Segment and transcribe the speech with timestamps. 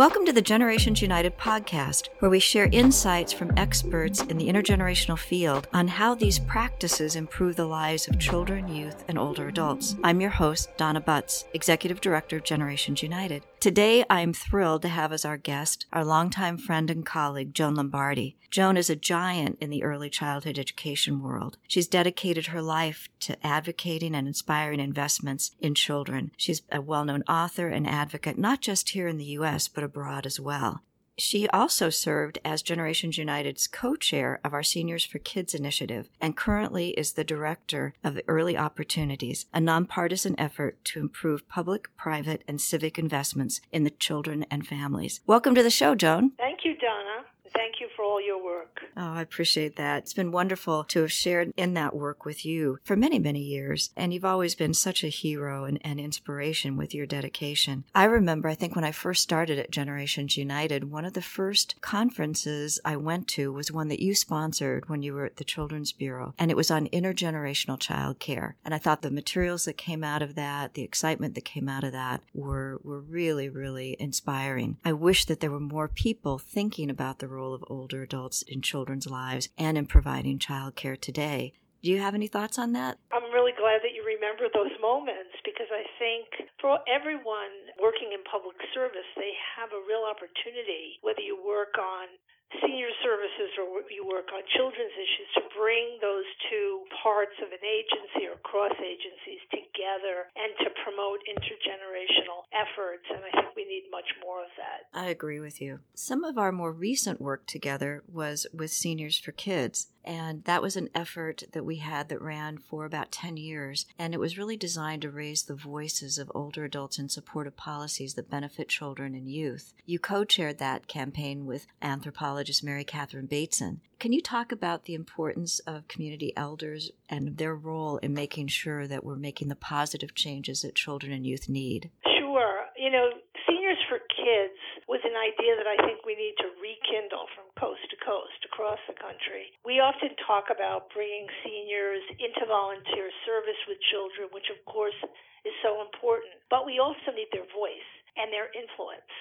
[0.00, 5.18] Welcome to the Generations United podcast, where we share insights from experts in the intergenerational
[5.18, 9.96] field on how these practices improve the lives of children, youth, and older adults.
[10.02, 13.42] I'm your host, Donna Butts, Executive Director of Generations United.
[13.60, 17.74] Today, I am thrilled to have as our guest our longtime friend and colleague, Joan
[17.74, 18.38] Lombardi.
[18.50, 21.56] Joan is a giant in the early childhood education world.
[21.68, 26.32] She's dedicated her life to advocating and inspiring investments in children.
[26.36, 30.24] She's a well known author and advocate, not just here in the U.S., but abroad
[30.24, 30.82] as well.
[31.18, 36.36] She also served as Generations United's co chair of our Seniors for Kids initiative and
[36.36, 42.60] currently is the director of Early Opportunities, a nonpartisan effort to improve public, private, and
[42.60, 45.20] civic investments in the children and families.
[45.26, 46.30] Welcome to the show, Joan.
[46.38, 47.19] Thank you, Donna.
[47.54, 48.80] Thank you for all your work.
[48.96, 49.98] Oh, I appreciate that.
[49.98, 53.90] It's been wonderful to have shared in that work with you for many, many years.
[53.96, 57.84] And you've always been such a hero and, and inspiration with your dedication.
[57.94, 61.80] I remember, I think when I first started at Generations United, one of the first
[61.80, 65.92] conferences I went to was one that you sponsored when you were at the Children's
[65.92, 66.34] Bureau.
[66.38, 68.56] And it was on intergenerational child care.
[68.64, 71.84] And I thought the materials that came out of that, the excitement that came out
[71.84, 74.76] of that were, were really, really inspiring.
[74.84, 78.42] I wish that there were more people thinking about the role role of older adults
[78.42, 81.54] in children's lives and in providing childcare today.
[81.80, 83.00] Do you have any thoughts on that?
[83.08, 86.28] I'm really glad that you remember those moments because I think
[86.60, 92.12] for everyone working in public service, they have a real opportunity, whether you work on
[92.58, 97.62] senior services or you work on children's issues to bring those two parts of an
[97.62, 103.84] agency or cross agencies together and to promote intergenerational efforts and I think we need
[103.90, 104.98] much more of that.
[104.98, 105.80] I agree with you.
[105.94, 110.76] Some of our more recent work together was with Seniors for Kids and that was
[110.76, 113.86] an effort that we had that ran for about 10 years.
[113.98, 117.56] And it was really designed to raise the voices of older adults in support of
[117.56, 119.74] policies that benefit children and youth.
[119.84, 123.82] You co chaired that campaign with anthropologist Mary Catherine Bateson.
[124.00, 128.88] Can you talk about the importance of community elders and their role in making sure
[128.88, 131.92] that we're making the positive changes that children and youth need?
[132.16, 132.64] Sure.
[132.80, 133.12] You know,
[133.44, 134.56] Seniors for Kids
[134.88, 138.80] was an idea that I think we need to rekindle from coast to coast across
[138.88, 139.52] the country.
[139.68, 144.96] We often talk about bringing seniors into volunteer service with children, which of course
[145.44, 149.12] is so important, but we also need their voice and their influence.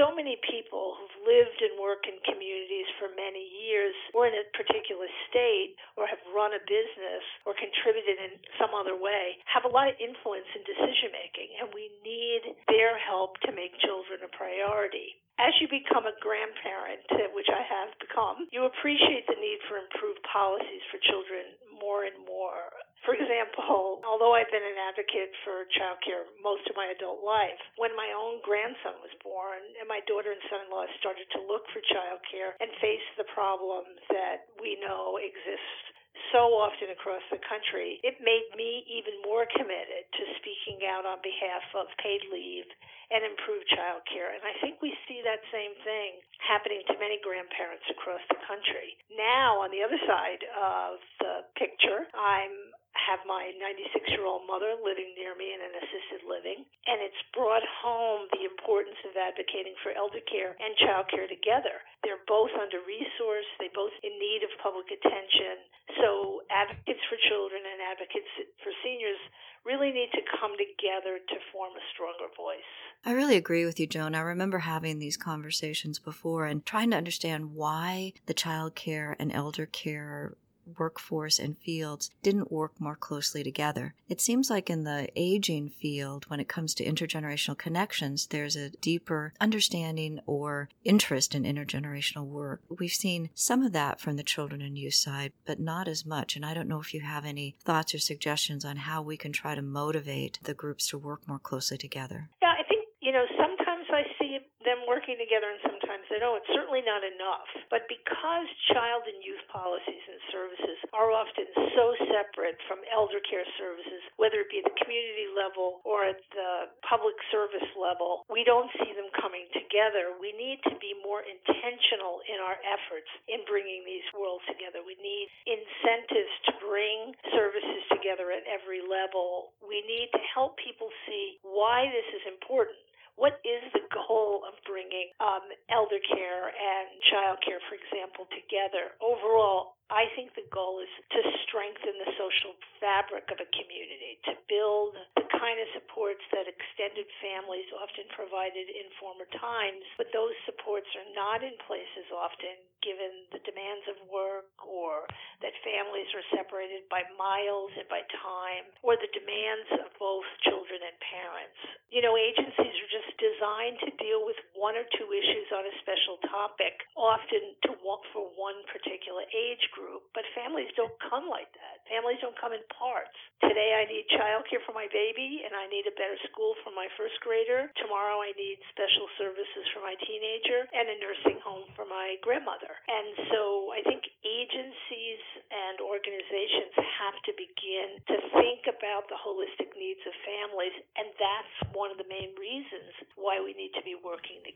[0.00, 4.48] So many people who've lived and worked in communities for many years or in a
[4.56, 9.72] particular state or have run a business or contributed in some other way have a
[9.76, 14.30] lot of influence in decision making, and we need their help to make children a
[14.32, 15.20] priority.
[15.36, 17.04] As you become a grandparent,
[17.36, 21.44] which I have become, you appreciate the need for improved policies for children
[21.80, 22.68] more and more.
[23.08, 27.96] For example, although I've been an advocate for childcare most of my adult life, when
[27.96, 31.64] my own grandson was born and my daughter and son in law started to look
[31.72, 35.99] for childcare and face the problems that we know exist
[36.32, 41.18] so often across the country, it made me even more committed to speaking out on
[41.22, 42.66] behalf of paid leave
[43.10, 44.30] and improved child care.
[44.30, 48.94] And I think we see that same thing happening to many grandparents across the country.
[49.10, 54.74] Now, on the other side of the picture, I'm have my 96 year old mother
[54.78, 59.74] living near me in an assisted living, and it's brought home the importance of advocating
[59.82, 61.82] for elder care and child care together.
[62.02, 65.62] They're both under resourced, they're both in need of public attention.
[66.02, 68.30] So advocates for children and advocates
[68.62, 69.18] for seniors
[69.64, 72.70] really need to come together to form a stronger voice.
[73.04, 74.14] I really agree with you, Joan.
[74.14, 79.32] I remember having these conversations before and trying to understand why the child care and
[79.32, 80.34] elder care
[80.78, 83.94] workforce and fields didn't work more closely together.
[84.08, 88.70] It seems like in the aging field, when it comes to intergenerational connections, there's a
[88.70, 92.60] deeper understanding or interest in intergenerational work.
[92.68, 96.36] We've seen some of that from the children and youth side, but not as much.
[96.36, 99.32] And I don't know if you have any thoughts or suggestions on how we can
[99.32, 102.28] try to motivate the groups to work more closely together.
[102.42, 106.42] Yeah, I think, you know, sometimes I see them working together and sometimes they don't.
[106.42, 107.46] It's certainly not enough.
[107.70, 111.46] But because child and youth policies and services are often
[111.78, 116.18] so separate from elder care services, whether it be at the community level or at
[116.34, 120.18] the public service level, we don't see them coming together.
[120.18, 124.82] We need to be more intentional in our efforts in bringing these worlds together.
[124.82, 129.54] We need incentives to bring services together at every level.
[129.62, 132.89] We need to help people see why this is important
[133.20, 138.96] what is the goal of bringing um, elder care and child care, for example, together?
[138.96, 144.38] Overall, I think the goal is to strengthen the social fabric of a community, to
[144.46, 150.34] build the kind of supports that extended families often provided in former times, but those
[150.46, 152.54] supports are not in place as often
[152.86, 155.04] given the demands of work or
[155.44, 160.80] that families are separated by miles and by time or the demands of both children
[160.80, 161.58] and parents.
[161.92, 165.74] You know, agencies are just designed to deal with one or two issues on a
[165.80, 167.70] special topic, often to
[168.12, 171.82] for one particular age group, but families don't come like that.
[171.88, 173.14] Families don't come in parts.
[173.42, 176.86] Today I need childcare for my baby and I need a better school for my
[176.94, 177.72] first grader.
[177.82, 182.70] Tomorrow I need special services for my teenager and a nursing home for my grandmother.
[182.86, 189.72] And so I think agencies and organizations have to begin to think about the holistic
[189.74, 193.96] needs of families and that's one of the main reasons why we need to be
[193.98, 194.49] working together.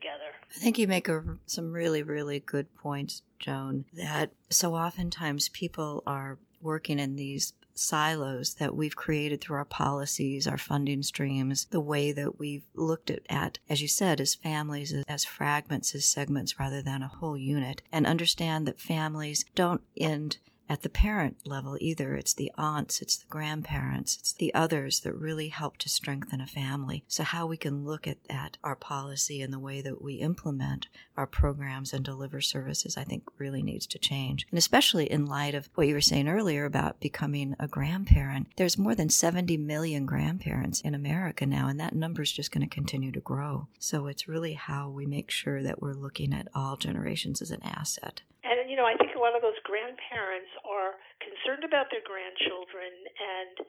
[0.55, 6.03] I think you make a, some really really good points, Joan, that so oftentimes people
[6.05, 11.81] are working in these silos that we've created through our policies, our funding streams, the
[11.81, 16.59] way that we've looked at, at, as you said, as families, as fragments, as segments
[16.59, 21.77] rather than a whole unit, and understand that families don't end at the parent level
[21.79, 22.15] either.
[22.15, 26.47] It's the aunts, it's the grandparents, it's the others that really help to strengthen a
[26.47, 27.03] family.
[27.07, 30.87] So, how we can look at that, our policy and the way that we implement
[31.17, 34.45] our programs and deliver services, I think really needs to change.
[34.49, 38.77] And especially in light of what you were saying earlier about becoming a grandparent, there's
[38.77, 42.73] more than 70 million grandparents in America now, and that number is just going to
[42.73, 43.67] continue to grow.
[43.79, 47.63] So, it's really how we make sure that we're looking at all generations as an
[47.63, 48.21] asset.
[48.43, 53.65] And, you know, I think lot of those grandparents are concerned about their grandchildren and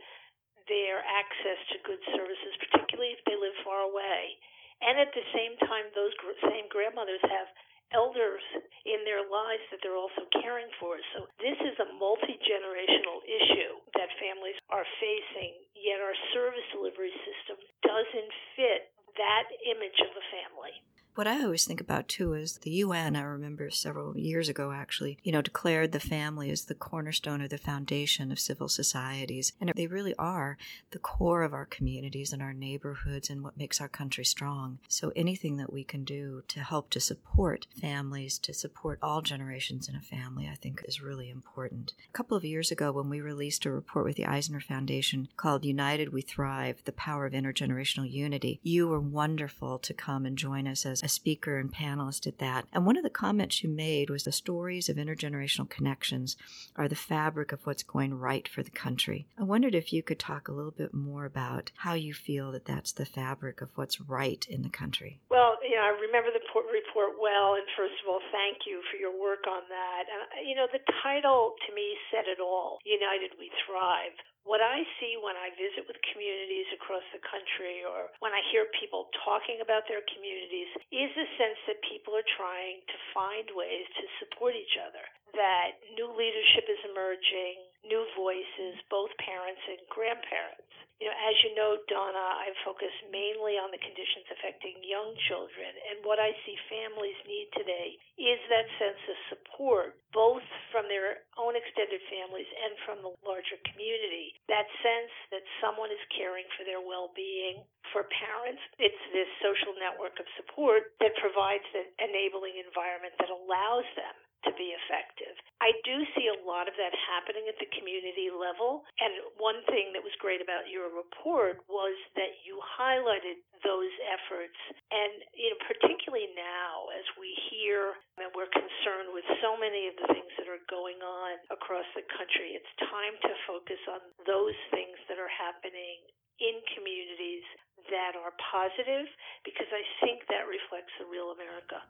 [0.69, 4.37] their access to good services, particularly if they live far away.
[4.85, 7.49] And at the same time, those gr- same grandmothers have
[7.97, 8.45] elders
[8.85, 11.01] in their lives that they're also caring for.
[11.17, 17.15] So this is a multi generational issue that families are facing, yet our service delivery
[17.25, 18.31] system doesn't
[18.61, 20.77] fit that image of a family.
[21.17, 25.17] What I always think about too is the UN, I remember several years ago actually,
[25.23, 29.55] you know, declared the family as the cornerstone or the foundation of civil societies.
[29.59, 30.59] And they really are
[30.91, 34.79] the core of our communities and our neighborhoods and what makes our country strong.
[34.89, 39.89] So anything that we can do to help to support families, to support all generations
[39.89, 41.95] in a family, I think is really important.
[42.11, 45.65] A couple of years ago, when we released a report with the Eisner Foundation called
[45.65, 50.69] United We Thrive The Power of Intergenerational Unity, you were wonderful to come and join
[50.69, 52.67] us as a speaker and panelist at that.
[52.73, 56.37] And one of the comments you made was the stories of intergenerational connections
[56.75, 59.29] are the fabric of what's going right for the country.
[59.39, 62.65] I wondered if you could talk a little bit more about how you feel that
[62.65, 65.21] that's the fabric of what's right in the country.
[65.31, 69.13] Well, know, I remember the report well, and first of all, thank you for your
[69.13, 70.09] work on that.
[70.09, 74.17] And, you know, the title to me said it all United We Thrive.
[74.47, 78.71] What I see when I visit with communities across the country or when I hear
[78.79, 83.91] people talking about their communities is a sense that people are trying to find ways
[83.99, 85.03] to support each other,
[85.35, 87.59] that new leadership is emerging,
[87.91, 90.66] new voices, both parents and grandparents.
[90.97, 95.69] You know, as you know, Donna, I focus mainly on the conditions affecting young children,
[95.93, 100.41] and what I see families need today is that sense of support, both
[100.73, 104.41] from their own extended families and from the larger community.
[104.49, 107.61] That sense that someone is caring for their well being.
[107.93, 113.85] For parents, it's this social network of support that provides an enabling environment that allows
[114.01, 115.35] them to be effective.
[115.65, 118.85] I do see a lot of that happening at the community level.
[119.01, 124.59] And one thing that was great about your report was that you highlighted those efforts.
[124.93, 129.97] And, you know, particularly now as we hear and we're concerned with so many of
[129.97, 134.57] the things that are going on across the country, it's time to focus on those
[134.71, 136.05] things that are happening
[136.39, 137.45] in communities
[137.89, 139.09] that are positive
[139.45, 141.81] because I think that reflects the real America.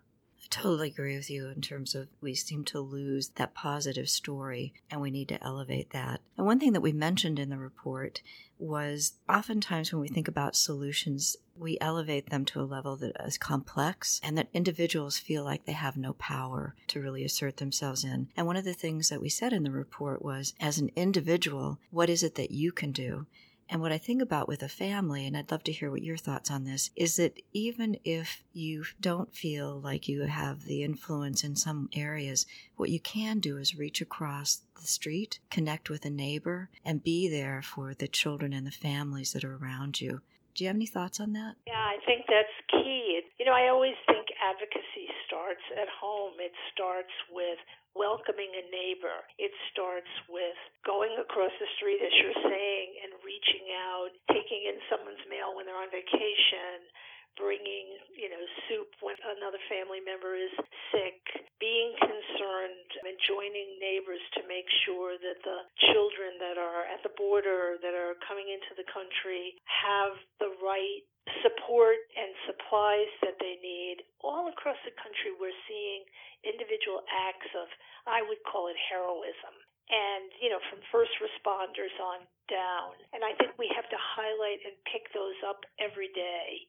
[0.43, 4.75] I totally agree with you in terms of we seem to lose that positive story
[4.91, 6.21] and we need to elevate that.
[6.37, 8.23] And one thing that we mentioned in the report
[8.59, 13.39] was oftentimes when we think about solutions, we elevate them to a level that is
[13.39, 18.29] complex and that individuals feel like they have no power to really assert themselves in.
[18.37, 21.79] And one of the things that we said in the report was as an individual,
[21.91, 23.27] what is it that you can do?
[23.69, 26.17] And what I think about with a family, and I'd love to hear what your
[26.17, 31.43] thoughts on this, is that even if you don't feel like you have the influence
[31.43, 32.47] in some areas,
[32.77, 37.29] what you can do is reach across the street, connect with a neighbor, and be
[37.29, 40.21] there for the children and the families that are around you.
[40.57, 41.61] Do you have any thoughts on that?
[41.69, 43.21] Yeah, I think that's key.
[43.37, 46.41] You know, I always think advocacy starts at home.
[46.41, 47.61] It starts with
[47.93, 49.21] welcoming a neighbor.
[49.37, 50.57] It starts with
[50.89, 55.69] going across the street, as you're saying, and reaching out, taking in someone's mail when
[55.69, 56.89] they're on vacation,
[57.37, 60.53] bringing, you know, soup when another family member is
[60.93, 61.21] sick,
[61.61, 65.61] being concerned and joining neighbors to make sure that the
[65.93, 71.05] children that are at the border that are coming into the country have the right
[71.43, 74.05] support and supplies that they need.
[74.25, 76.07] All across the country we're seeing
[76.45, 77.69] individual acts of
[78.07, 79.55] I would call it heroism.
[79.87, 82.95] And you know from first responders on down.
[83.15, 86.67] And i think we have to highlight and pick those up every day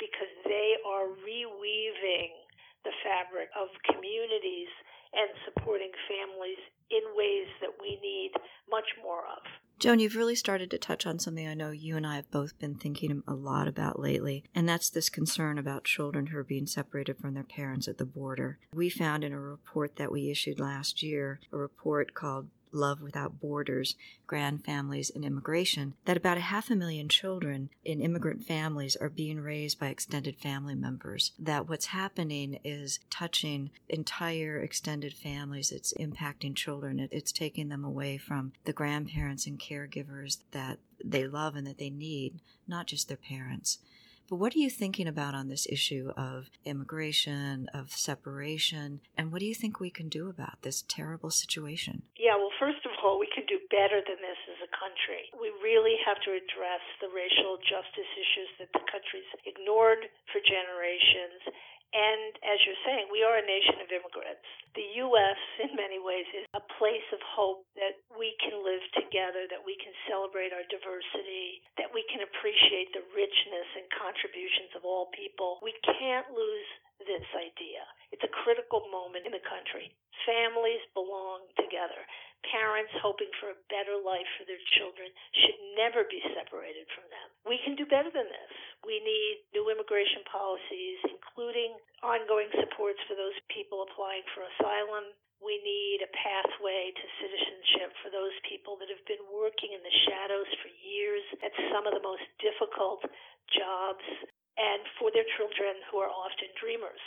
[0.00, 2.32] because they are reweaving
[2.82, 4.72] the fabric of communities
[5.12, 6.58] and supporting families
[6.90, 8.32] in ways that we need
[8.70, 9.42] much more of.
[9.78, 12.58] Joan, you've really started to touch on something I know you and I have both
[12.58, 16.66] been thinking a lot about lately, and that's this concern about children who are being
[16.66, 18.58] separated from their parents at the border.
[18.74, 23.40] We found in a report that we issued last year, a report called Love Without
[23.40, 23.96] Borders,
[24.26, 29.08] Grand Families and Immigration, that about a half a million children in immigrant families are
[29.08, 31.32] being raised by extended family members.
[31.38, 35.72] That what's happening is touching entire extended families.
[35.72, 37.08] It's impacting children.
[37.10, 41.90] It's taking them away from the grandparents and caregivers that they love and that they
[41.90, 43.78] need, not just their parents.
[44.30, 49.42] But what are you thinking about on this issue of immigration, of separation, and what
[49.42, 52.06] do you think we can do about this terrible situation?
[52.14, 55.34] Yeah, well, first of all, we can do better than this as a country.
[55.34, 61.50] We really have to address the racial justice issues that the country's ignored for generations
[61.90, 64.46] and as you're saying, we are a nation of immigrants.
[64.78, 69.50] The U.S., in many ways, is a place of hope that we can live together,
[69.50, 74.86] that we can celebrate our diversity, that we can appreciate the richness and contributions of
[74.86, 75.58] all people.
[75.66, 76.70] We can't lose
[77.02, 77.82] this idea.
[78.10, 79.94] It's a critical moment in the country.
[80.26, 82.02] Families belong together.
[82.50, 85.12] Parents hoping for a better life for their children
[85.44, 87.28] should never be separated from them.
[87.44, 88.52] We can do better than this.
[88.82, 95.12] We need new immigration policies, including ongoing supports for those people applying for asylum.
[95.40, 99.96] We need a pathway to citizenship for those people that have been working in the
[100.08, 103.04] shadows for years at some of the most difficult
[103.52, 104.04] jobs
[104.56, 107.00] and for their children who are often dreamers.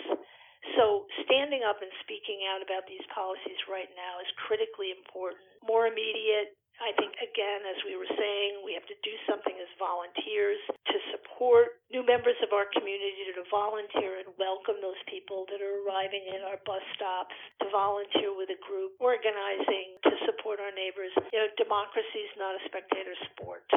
[1.44, 5.44] Standing up and speaking out about these policies right now is critically important.
[5.60, 9.68] More immediate, I think, again, as we were saying, we have to do something as
[9.76, 15.60] volunteers to support new members of our community to volunteer and welcome those people that
[15.60, 20.72] are arriving at our bus stops, to volunteer with a group, organizing to support our
[20.72, 21.12] neighbors.
[21.36, 23.68] You know, democracy is not a spectator sport.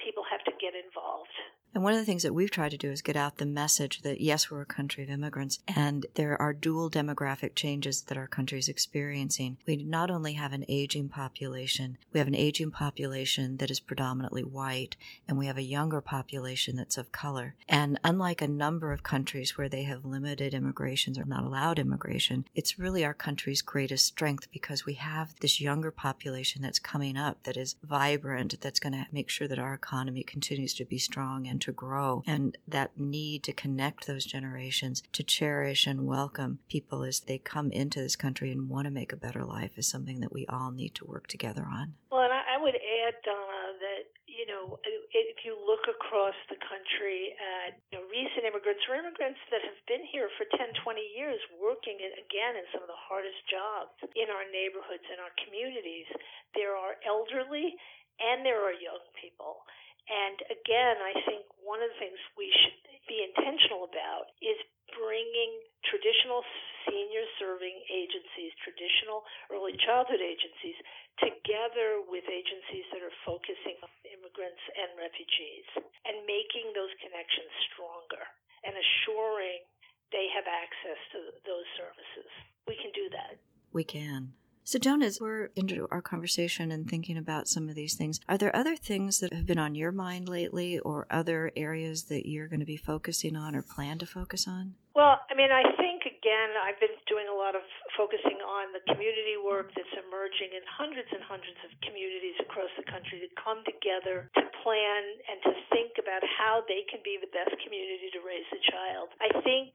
[0.00, 1.28] People have to get involved.
[1.74, 4.02] And one of the things that we've tried to do is get out the message
[4.02, 8.26] that yes, we're a country of immigrants and there are dual demographic changes that our
[8.26, 9.56] country is experiencing.
[9.66, 14.44] We not only have an aging population, we have an aging population that is predominantly
[14.44, 17.54] white and we have a younger population that's of color.
[17.70, 22.44] And unlike a number of countries where they have limited immigrations or not allowed immigration,
[22.54, 27.44] it's really our country's greatest strength because we have this younger population that's coming up
[27.44, 31.46] that is vibrant, that's going to make sure that our economy continues to be strong
[31.46, 32.22] and to grow.
[32.26, 37.70] And that need to connect those generations, to cherish and welcome people as they come
[37.70, 40.70] into this country and want to make a better life is something that we all
[40.70, 41.94] need to work together on.
[42.10, 44.80] Well, and I would add, Donna, that you know,
[45.12, 49.76] if you look across the country at you know, recent immigrants or immigrants that have
[49.84, 53.92] been here for 10, 20 years working in, again in some of the hardest jobs
[54.16, 56.08] in our neighborhoods and our communities,
[56.56, 57.76] there are elderly
[58.24, 59.68] and there are young people.
[60.10, 64.58] And again, I think one of the things we should be intentional about is
[64.94, 65.52] bringing
[65.88, 66.44] traditional
[66.86, 70.76] senior serving agencies, traditional early childhood agencies,
[71.22, 75.66] together with agencies that are focusing on immigrants and refugees
[76.08, 78.24] and making those connections stronger
[78.66, 79.62] and assuring
[80.10, 82.30] they have access to those services.
[82.68, 83.40] We can do that.
[83.72, 84.34] We can.
[84.64, 88.38] So, Joan, as we're into our conversation and thinking about some of these things, are
[88.38, 92.46] there other things that have been on your mind lately or other areas that you're
[92.46, 94.78] going to be focusing on or plan to focus on?
[94.94, 97.66] Well, I mean, I think, again, I've been doing a lot of
[97.98, 102.86] focusing on the community work that's emerging in hundreds and hundreds of communities across the
[102.86, 107.32] country to come together to plan and to think about how they can be the
[107.34, 109.10] best community to raise a child.
[109.18, 109.74] I think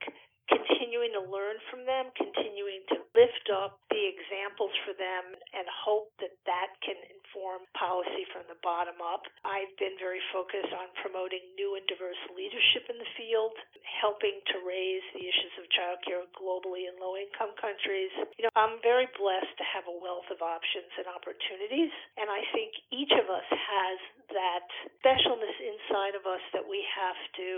[0.49, 6.11] continuing to learn from them, continuing to lift up the examples for them, and hope
[6.19, 9.27] that that can inform policy from the bottom up.
[9.43, 13.51] I've been very focused on promoting new and diverse leadership in the field,
[13.83, 18.15] helping to raise the issues of childcare globally in low income countries.
[18.39, 22.47] You know, I'm very blessed to have a wealth of options and opportunities, and I
[22.55, 23.97] think each of us has
[24.31, 24.67] that
[25.03, 27.49] specialness inside of us that we have to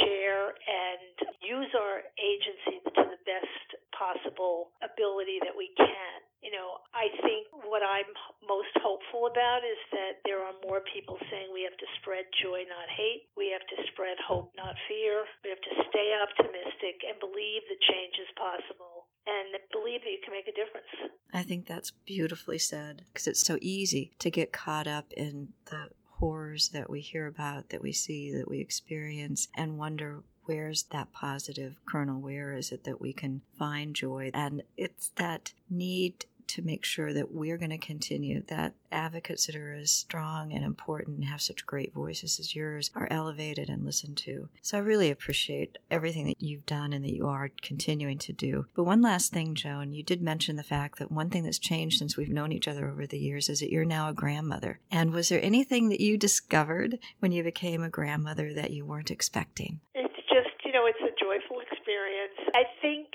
[0.00, 1.12] share and
[1.44, 6.16] use our agency to the best possible ability that we can.
[6.40, 8.08] You know, I think what I'm
[8.48, 12.66] most hopeful about is that there are more people saying we have to spread joy,
[12.66, 13.30] not hate.
[13.38, 15.24] We have to spread hope, not fear.
[15.46, 20.22] We have to stay optimistic and believe that change is possible and believe that you
[20.24, 20.90] can make a difference.
[21.32, 25.90] I think that's beautifully said because it's so easy to get caught up in the
[26.18, 31.12] horrors that we hear about, that we see, that we experience, and wonder where's that
[31.12, 32.20] positive kernel?
[32.20, 34.30] Where is it that we can find joy?
[34.34, 39.54] And it's that need to make sure that we're going to continue that advocates that
[39.54, 43.84] are as strong and important and have such great voices as yours are elevated and
[43.84, 44.48] listened to.
[44.60, 48.66] So I really appreciate everything that you've done and that you are continuing to do.
[48.74, 51.98] But one last thing, Joan, you did mention the fact that one thing that's changed
[51.98, 54.80] since we've known each other over the years is that you're now a grandmother.
[54.90, 59.10] And was there anything that you discovered when you became a grandmother that you weren't
[59.12, 59.80] expecting?
[59.94, 62.34] It's just, you know, it's a joyful experience.
[62.54, 63.06] I think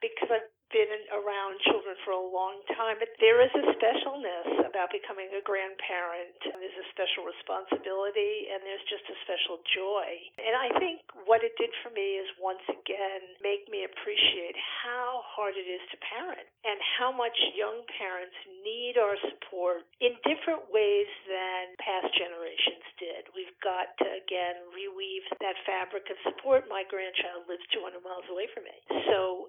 [0.00, 4.94] because I've been around children for a long time, but there is a specialness about
[4.94, 6.38] becoming a grandparent.
[6.46, 10.08] There's a special responsibility and there's just a special joy.
[10.38, 15.22] And I think what it did for me is once again make me appreciate how
[15.26, 20.66] hard it is to parent and how much young parents need our support in different
[20.70, 23.26] ways than past generations did.
[23.34, 26.66] We've got to again reweave that fabric of support.
[26.70, 28.76] My grandchild lives 200 miles away from me.
[29.10, 29.48] So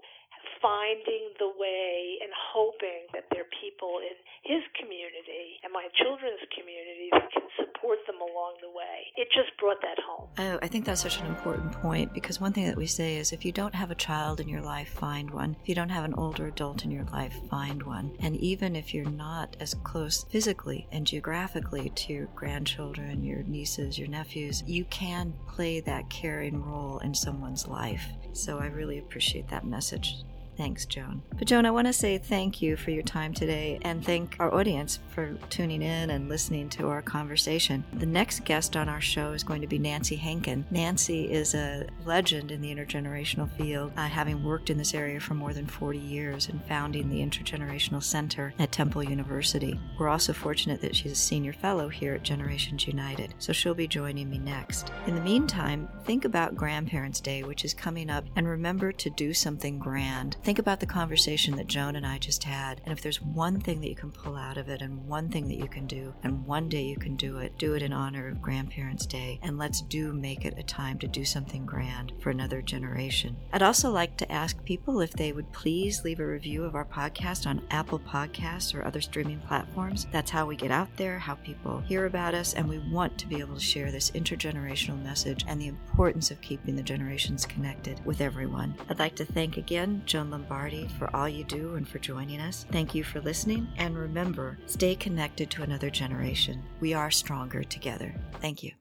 [0.62, 6.44] finding the way and hoping that there are people in his community and my children's
[6.52, 9.08] community that can support them along the way.
[9.16, 10.28] It just brought that home.
[10.38, 13.32] Oh, I think that's such an important point because one thing that we say is
[13.32, 15.56] if you don't have a child in your life, find one.
[15.62, 18.12] If you don't have an older adult in your life, find one.
[18.20, 23.98] And even if you're not as close physically and geographically to your grandchildren, your nieces,
[23.98, 28.06] your nephews, you can play that caring role in someone's life.
[28.40, 30.24] So I really appreciate that message.
[30.60, 31.24] Thanks, Joan.
[31.38, 34.54] But, Joan, I want to say thank you for your time today and thank our
[34.54, 37.86] audience for tuning in and listening to our conversation.
[37.94, 40.66] The next guest on our show is going to be Nancy Henkin.
[40.70, 45.34] Nancy is a legend in the intergenerational field, uh, having worked in this area for
[45.34, 49.80] more than 40 years and founding the Intergenerational Center at Temple University.
[49.98, 53.88] We're also fortunate that she's a senior fellow here at Generations United, so she'll be
[53.88, 54.92] joining me next.
[55.08, 59.34] In the meantime, think about Grandparents' Day, which is coming up, and remember to do
[59.34, 60.36] something grand.
[60.50, 63.82] Think about the conversation that Joan and I just had, and if there's one thing
[63.82, 66.44] that you can pull out of it, and one thing that you can do, and
[66.44, 69.82] one day you can do it, do it in honor of Grandparents' Day, and let's
[69.82, 73.38] do make it a time to do something grand for another generation.
[73.54, 76.84] I'd also like to ask people if they would please leave a review of our
[76.84, 80.08] podcast on Apple Podcasts or other streaming platforms.
[80.12, 83.28] That's how we get out there, how people hear about us, and we want to
[83.28, 88.04] be able to share this intergenerational message and the importance of keeping the generations connected
[88.04, 88.74] with everyone.
[88.90, 92.66] I'd like to thank again Joan Lombardi for all you do and for joining us.
[92.72, 93.68] Thank you for listening.
[93.78, 96.64] And remember, stay connected to another generation.
[96.80, 98.16] We are stronger together.
[98.42, 98.72] Thank you.